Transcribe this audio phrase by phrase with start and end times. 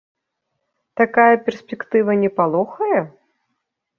[1.01, 3.01] Такая перспектыва не палохае?